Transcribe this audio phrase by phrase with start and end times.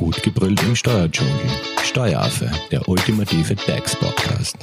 [0.00, 1.34] Gut gebrüllt im Steuerdschungel.
[1.82, 4.56] Steueraffe, der ultimative DAX-Podcast.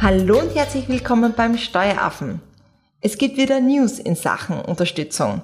[0.00, 2.40] Hallo und herzlich willkommen beim Steueraffen.
[3.02, 5.42] Es gibt wieder News in Sachen Unterstützung.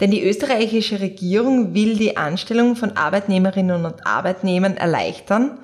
[0.00, 5.58] Denn die österreichische Regierung will die Anstellung von Arbeitnehmerinnen und Arbeitnehmern erleichtern,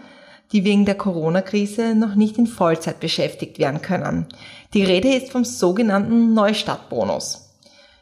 [0.53, 4.27] die wegen der Corona-Krise noch nicht in Vollzeit beschäftigt werden können.
[4.75, 7.51] Die Rede ist vom sogenannten Neustartbonus.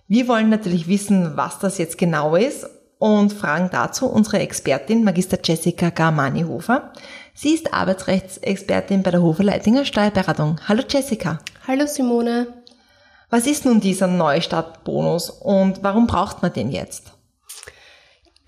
[0.06, 2.66] Wir wollen natürlich wissen, was das jetzt genau ist
[2.98, 6.92] und fragen dazu unsere Expertin Magister Jessica Garmani-Hofer.
[7.34, 10.60] Sie ist Arbeitsrechtsexpertin bei der Hofer Leitinger Steuerberatung.
[10.66, 11.38] Hallo Jessica.
[11.66, 12.48] Hallo Simone.
[13.30, 17.12] Was ist nun dieser Neustartbonus und warum braucht man den jetzt?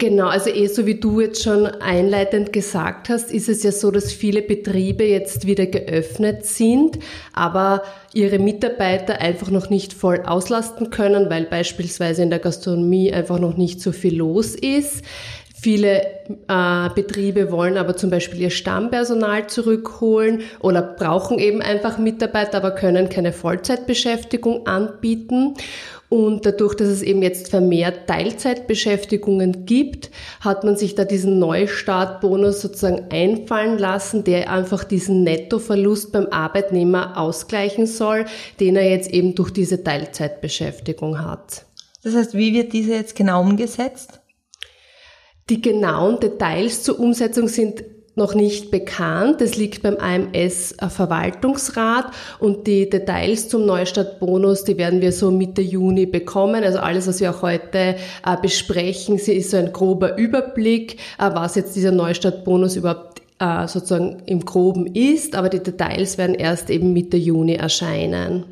[0.01, 3.91] Genau, also eh so wie du jetzt schon einleitend gesagt hast, ist es ja so,
[3.91, 6.99] dass viele Betriebe jetzt wieder geöffnet sind,
[7.35, 7.83] aber
[8.15, 13.59] ihre Mitarbeiter einfach noch nicht voll auslasten können, weil beispielsweise in der Gastronomie einfach noch
[13.59, 15.05] nicht so viel los ist.
[15.61, 16.01] Viele
[16.48, 22.70] äh, Betriebe wollen aber zum Beispiel ihr Stammpersonal zurückholen oder brauchen eben einfach Mitarbeiter, aber
[22.70, 25.57] können keine Vollzeitbeschäftigung anbieten.
[26.11, 32.61] Und dadurch, dass es eben jetzt vermehrt Teilzeitbeschäftigungen gibt, hat man sich da diesen Neustartbonus
[32.61, 38.25] sozusagen einfallen lassen, der einfach diesen Nettoverlust beim Arbeitnehmer ausgleichen soll,
[38.58, 41.64] den er jetzt eben durch diese Teilzeitbeschäftigung hat.
[42.02, 44.20] Das heißt, wie wird diese jetzt genau umgesetzt?
[45.48, 47.84] Die genauen Details zur Umsetzung sind
[48.16, 49.41] noch nicht bekannt.
[49.41, 52.06] Das liegt beim AMS Verwaltungsrat
[52.39, 56.64] und die Details zum Neustartbonus, die werden wir so Mitte Juni bekommen.
[56.64, 61.55] Also alles, was wir auch heute äh, besprechen, ist so ein grober Überblick, äh, was
[61.55, 65.34] jetzt dieser Neustartbonus überhaupt äh, sozusagen im Groben ist.
[65.34, 68.45] Aber die Details werden erst eben Mitte Juni erscheinen.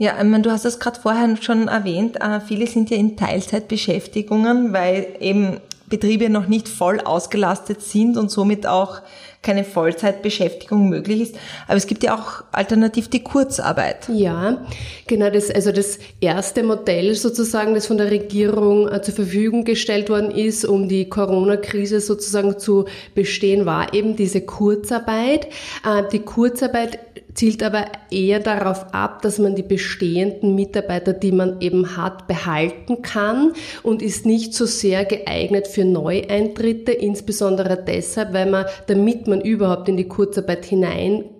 [0.00, 5.08] Ja, ich du hast es gerade vorher schon erwähnt, viele sind ja in Teilzeitbeschäftigungen, weil
[5.18, 9.00] eben Betriebe noch nicht voll ausgelastet sind und somit auch
[9.42, 11.36] keine Vollzeitbeschäftigung möglich ist.
[11.68, 14.08] Aber es gibt ja auch alternativ die Kurzarbeit.
[14.12, 14.66] Ja,
[15.06, 20.10] genau das, also das erste Modell sozusagen, das von der Regierung äh, zur Verfügung gestellt
[20.10, 25.46] worden ist, um die Corona-Krise sozusagen zu bestehen, war eben diese Kurzarbeit.
[25.84, 26.98] Äh, die Kurzarbeit
[27.38, 33.00] zielt aber eher darauf ab, dass man die bestehenden Mitarbeiter, die man eben hat, behalten
[33.02, 33.52] kann
[33.84, 39.88] und ist nicht so sehr geeignet für Neueintritte, insbesondere deshalb, weil man, damit man überhaupt
[39.88, 40.64] in die Kurzarbeit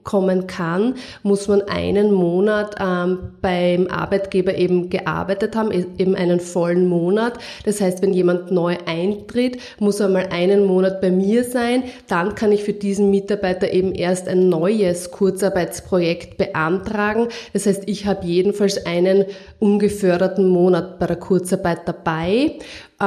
[0.09, 6.89] hineinkommen kann, muss man einen Monat ähm, beim Arbeitgeber eben gearbeitet haben, eben einen vollen
[6.89, 7.39] Monat.
[7.65, 12.35] Das heißt, wenn jemand neu eintritt, muss er mal einen Monat bei mir sein, dann
[12.35, 17.29] kann ich für diesen Mitarbeiter eben erst ein neues Kurzarbeitsprogramm Projekt beantragen.
[17.55, 19.25] Das heißt, ich habe jedenfalls einen
[19.59, 22.53] ungeförderten Monat bei der Kurzarbeit dabei,
[23.01, 23.05] äh,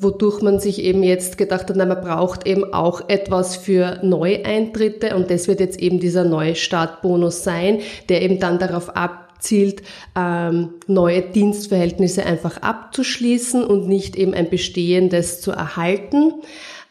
[0.00, 5.16] wodurch man sich eben jetzt gedacht hat, na, man braucht eben auch etwas für Neueintritte
[5.16, 9.82] und das wird jetzt eben dieser Neustartbonus sein, der eben dann darauf abzielt,
[10.14, 16.34] ähm, neue Dienstverhältnisse einfach abzuschließen und nicht eben ein bestehendes zu erhalten.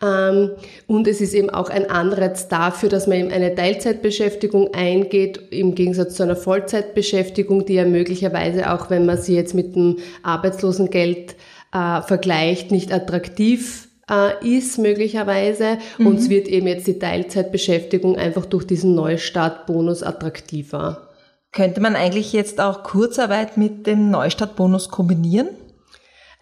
[0.01, 0.51] Ähm,
[0.87, 5.75] und es ist eben auch ein Anreiz dafür, dass man eben eine Teilzeitbeschäftigung eingeht, im
[5.75, 11.35] Gegensatz zu einer Vollzeitbeschäftigung, die ja möglicherweise auch, wenn man sie jetzt mit dem Arbeitslosengeld
[11.73, 15.77] äh, vergleicht, nicht attraktiv äh, ist möglicherweise.
[15.97, 16.07] Mhm.
[16.07, 21.09] Und es wird eben jetzt die Teilzeitbeschäftigung einfach durch diesen Neustartbonus attraktiver.
[21.51, 25.49] Könnte man eigentlich jetzt auch Kurzarbeit mit dem Neustartbonus kombinieren?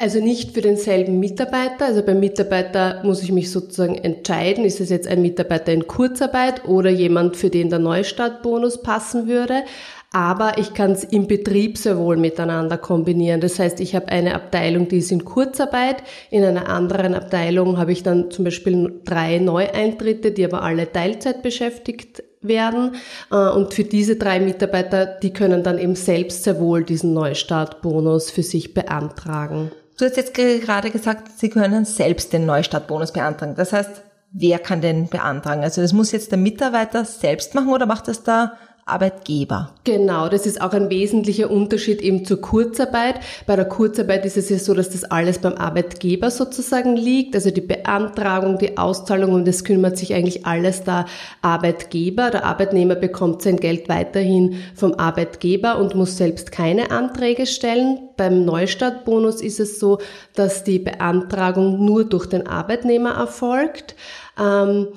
[0.02, 1.88] Also nicht für denselben Mitarbeiter.
[1.88, 6.66] Also beim Mitarbeiter muss ich mich sozusagen entscheiden, ist es jetzt ein Mitarbeiter in Kurzarbeit
[6.66, 9.64] oder jemand, für den der Neustartbonus passen würde.
[10.12, 13.42] Aber ich kann es im Betrieb sehr wohl miteinander kombinieren.
[13.42, 15.98] Das heißt, ich habe eine Abteilung, die ist in Kurzarbeit.
[16.32, 21.44] In einer anderen Abteilung habe ich dann zum Beispiel drei Neueintritte, die aber alle Teilzeit
[21.44, 22.96] beschäftigt werden.
[23.32, 28.32] Äh, und für diese drei Mitarbeiter, die können dann eben selbst sehr wohl diesen Neustartbonus
[28.32, 29.72] für sich beantragen.
[30.00, 33.56] Du hast jetzt gerade gesagt, Sie können selbst den Neustartbonus beantragen.
[33.56, 34.02] Das heißt,
[34.32, 35.62] wer kann den beantragen?
[35.62, 38.54] Also das muss jetzt der Mitarbeiter selbst machen oder macht das da
[38.90, 39.74] Arbeitgeber.
[39.84, 43.20] Genau, das ist auch ein wesentlicher Unterschied eben zur Kurzarbeit.
[43.48, 47.52] Bei der Kurzarbeit ist es ja so, dass das alles beim Arbeitgeber sozusagen liegt, also
[47.52, 51.06] die Beantragung, die Auszahlung und das kümmert sich eigentlich alles der
[51.42, 52.30] Arbeitgeber.
[52.30, 58.00] Der Arbeitnehmer bekommt sein Geld weiterhin vom Arbeitgeber und muss selbst keine Anträge stellen.
[58.18, 60.00] Beim Neustartbonus ist es so,
[60.36, 63.96] dass die Beantragung nur durch den Arbeitnehmer erfolgt.
[64.40, 64.88] Ähm,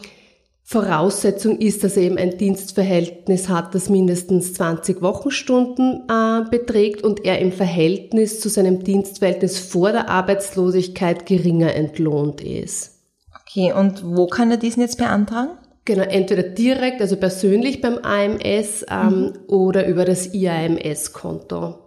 [0.72, 7.26] Voraussetzung ist, dass er eben ein Dienstverhältnis hat, das mindestens 20 Wochenstunden äh, beträgt und
[7.26, 13.02] er im Verhältnis zu seinem Dienstverhältnis vor der Arbeitslosigkeit geringer entlohnt ist.
[13.42, 15.58] Okay, und wo kann er diesen jetzt beantragen?
[15.84, 19.32] Genau, entweder direkt, also persönlich beim AMS ähm, mhm.
[19.48, 21.81] oder über das IAMS-Konto.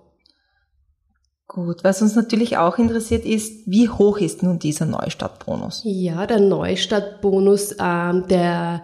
[1.47, 5.81] Gut, was uns natürlich auch interessiert ist, wie hoch ist nun dieser Neustartbonus?
[5.85, 8.83] Ja, der Neustartbonus, ähm, der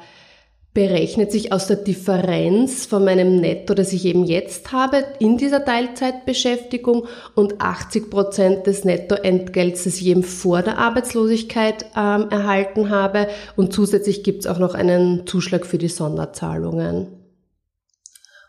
[0.74, 5.66] berechnet sich aus der Differenz von meinem Netto, das ich eben jetzt habe in dieser
[5.66, 13.28] Teilzeitbeschäftigung und 80 Prozent des Nettoentgelts, das ich eben vor der Arbeitslosigkeit ähm, erhalten habe.
[13.58, 17.21] Und zusätzlich gibt es auch noch einen Zuschlag für die Sonderzahlungen.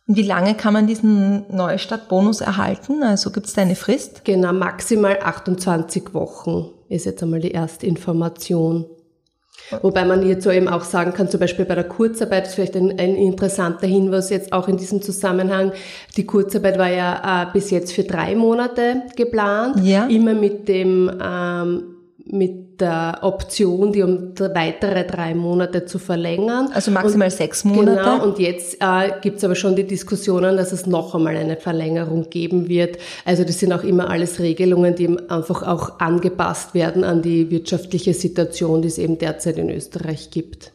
[0.06, 3.02] Wie lange kann man diesen Neustartbonus erhalten?
[3.02, 4.24] Also gibt es da eine Frist?
[4.24, 8.86] Genau, maximal 28 Wochen ist jetzt einmal die erste Information.
[9.80, 12.90] Wobei man hierzu eben auch sagen kann, zum Beispiel bei der Kurzarbeit, ist vielleicht ein,
[12.98, 15.72] ein interessanter Hinweis jetzt auch in diesem Zusammenhang.
[16.16, 20.06] Die Kurzarbeit war ja äh, bis jetzt für drei Monate geplant, ja.
[20.06, 21.91] immer mit dem ähm,
[22.32, 26.70] mit der Option, die um weitere drei Monate zu verlängern.
[26.72, 27.98] Also maximal und, sechs Monate.
[27.98, 31.56] Genau, und jetzt äh, gibt es aber schon die Diskussionen, dass es noch einmal eine
[31.56, 32.96] Verlängerung geben wird.
[33.26, 38.14] Also das sind auch immer alles Regelungen, die einfach auch angepasst werden an die wirtschaftliche
[38.14, 40.72] Situation, die es eben derzeit in Österreich gibt.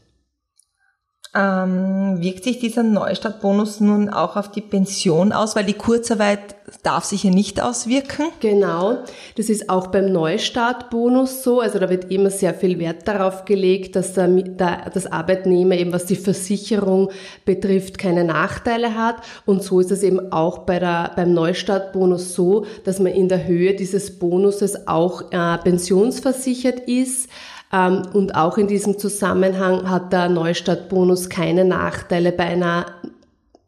[1.37, 7.03] Ähm, wirkt sich dieser Neustartbonus nun auch auf die Pension aus, weil die Kurzarbeit darf
[7.03, 8.25] sich ja nicht auswirken?
[8.39, 9.03] Genau,
[9.35, 11.59] das ist auch beim Neustartbonus so.
[11.59, 15.93] Also da wird immer sehr viel Wert darauf gelegt, dass der, der, das Arbeitnehmer eben
[15.93, 17.11] was die Versicherung
[17.45, 19.17] betrifft keine Nachteile hat.
[19.45, 23.45] Und so ist es eben auch bei der, beim Neustartbonus so, dass man in der
[23.45, 27.29] Höhe dieses Bonuses auch äh, pensionsversichert ist.
[27.71, 32.85] Ähm, und auch in diesem Zusammenhang hat der Neustartbonus keine Nachteile bei einer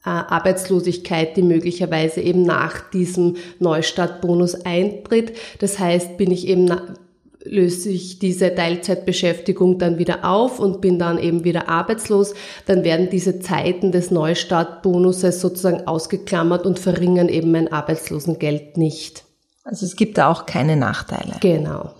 [0.06, 5.34] äh, Arbeitslosigkeit, die möglicherweise eben nach diesem Neustartbonus eintritt.
[5.60, 6.72] Das heißt, bin ich eben
[7.44, 12.34] löse ich diese Teilzeitbeschäftigung dann wieder auf und bin dann eben wieder arbeitslos,
[12.66, 19.24] dann werden diese Zeiten des Neustartbonuses sozusagen ausgeklammert und verringern eben mein Arbeitslosengeld nicht.
[19.64, 21.36] Also es gibt da auch keine Nachteile.
[21.40, 21.92] Genau.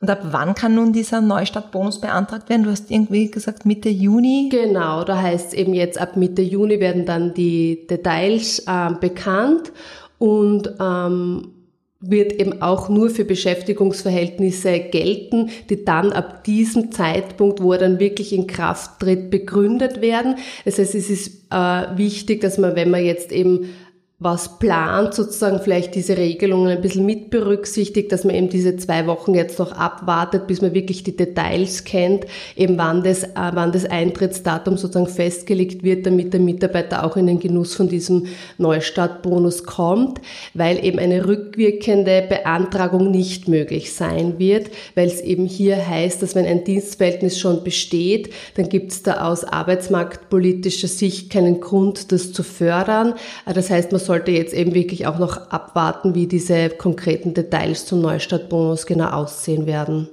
[0.00, 2.62] Und ab wann kann nun dieser Neustartbonus beantragt werden?
[2.62, 4.48] Du hast irgendwie gesagt Mitte Juni.
[4.50, 9.72] Genau, da heißt es eben jetzt ab Mitte Juni werden dann die Details äh, bekannt
[10.18, 11.52] und ähm,
[12.00, 17.98] wird eben auch nur für Beschäftigungsverhältnisse gelten, die dann ab diesem Zeitpunkt, wo er dann
[17.98, 20.36] wirklich in Kraft tritt, begründet werden.
[20.64, 23.70] Das heißt, es ist äh, wichtig, dass man, wenn man jetzt eben
[24.20, 29.06] was plant, sozusagen vielleicht diese Regelungen ein bisschen mit berücksichtigt, dass man eben diese zwei
[29.06, 32.24] Wochen jetzt noch abwartet, bis man wirklich die Details kennt,
[32.56, 37.28] eben wann das, äh, wann das Eintrittsdatum sozusagen festgelegt wird, damit der Mitarbeiter auch in
[37.28, 38.26] den Genuss von diesem
[38.58, 40.20] Neustartbonus kommt,
[40.52, 46.34] weil eben eine rückwirkende Beantragung nicht möglich sein wird, weil es eben hier heißt, dass
[46.34, 52.32] wenn ein Dienstverhältnis schon besteht, dann gibt es da aus arbeitsmarktpolitischer Sicht keinen Grund, das
[52.32, 53.14] zu fördern.
[53.46, 57.86] Äh, das heißt, man sollte jetzt eben wirklich auch noch abwarten, wie diese konkreten Details
[57.86, 60.08] zum Neustartbonus genau aussehen werden.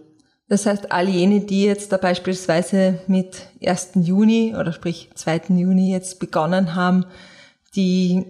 [0.47, 3.91] Das heißt, all jene, die jetzt da beispielsweise mit 1.
[3.95, 5.43] Juni oder sprich 2.
[5.49, 7.05] Juni jetzt begonnen haben,
[7.75, 8.25] die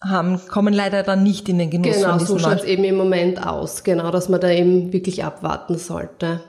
[0.00, 2.64] haben, kommen leider dann nicht in den Genuss genau, von diesem Genau, so schaut es
[2.64, 3.84] eben im Moment aus.
[3.84, 6.40] Genau, dass man da eben wirklich abwarten sollte.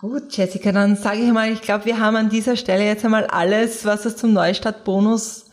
[0.00, 3.26] Gut, Jessica, dann sage ich mal, ich glaube, wir haben an dieser Stelle jetzt einmal
[3.26, 5.43] alles, was es zum Neustartbonus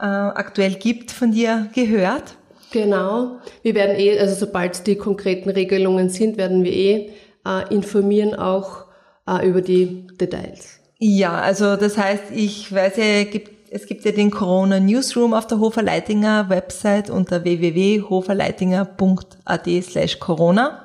[0.00, 2.36] äh, aktuell gibt, von dir gehört?
[2.72, 3.40] Genau.
[3.62, 7.10] Wir werden eh, also sobald die konkreten Regelungen sind, werden wir eh
[7.46, 8.86] äh, informieren auch
[9.26, 10.80] äh, über die Details.
[10.98, 15.46] Ja, also das heißt, ich weiß ja, gibt, es gibt ja den Corona Newsroom auf
[15.46, 20.84] der Hofer Leitinger Website unter www.hoferleitinger.at slash Corona.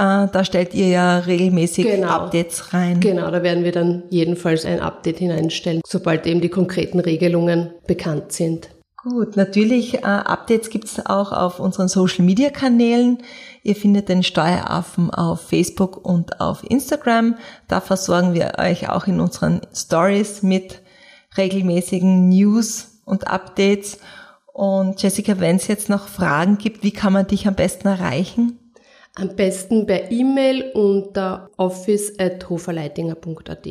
[0.00, 2.08] Äh, da stellt ihr ja regelmäßig genau.
[2.08, 3.00] Updates rein.
[3.00, 8.32] Genau, da werden wir dann jedenfalls ein Update hineinstellen, sobald eben die konkreten Regelungen bekannt
[8.32, 8.70] sind.
[9.02, 13.18] Gut, natürlich, äh, Updates gibt's auch auf unseren Social-Media-Kanälen.
[13.62, 17.36] Ihr findet den Steueraffen auf Facebook und auf Instagram.
[17.68, 20.80] Da versorgen wir euch auch in unseren Stories mit
[21.36, 23.98] regelmäßigen News und Updates.
[24.52, 28.58] Und Jessica, wenn es jetzt noch Fragen gibt, wie kann man dich am besten erreichen?
[29.16, 33.66] Am besten per E-Mail unter office.hoferleitinger.at.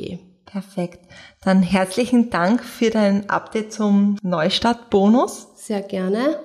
[0.46, 1.00] Perfekt.
[1.41, 5.48] Dann herzlichen Dank für dein Update zum Neustart-Bonus.
[5.55, 6.39] Sehr gerne.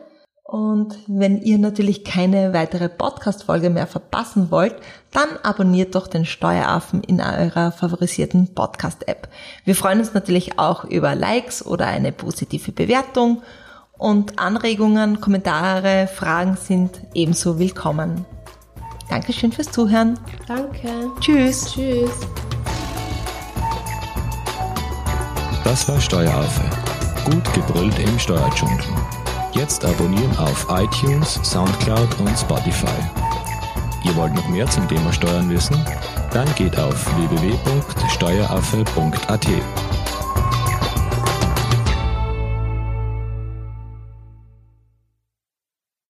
[0.45, 4.77] Und wenn ihr natürlich keine weitere Podcast-Folge mehr verpassen wollt,
[5.11, 9.29] dann abonniert doch den Steueraffen in eurer favorisierten Podcast-App.
[9.65, 13.43] Wir freuen uns natürlich auch über Likes oder eine positive Bewertung
[13.97, 18.27] und Anregungen, Kommentare, Fragen sind ebenso willkommen.
[19.14, 20.18] Dankeschön fürs Zuhören.
[20.49, 20.88] Danke.
[21.21, 21.73] Tschüss.
[21.73, 22.11] Tschüss.
[25.62, 26.64] Das war Steueraffe.
[27.25, 28.80] Gut gebrüllt im Steuerdschungel.
[29.52, 32.88] Jetzt abonnieren auf iTunes, Soundcloud und Spotify.
[34.02, 35.76] Ihr wollt noch mehr zum Thema Steuern wissen?
[36.33, 39.47] Dann geht auf www.steueraffe.at.